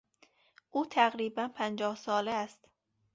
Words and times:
او 0.71 0.85
تقریبا 0.85 1.47
پنجاه 1.47 1.95
ساله 1.95 2.31
است. 2.31 2.67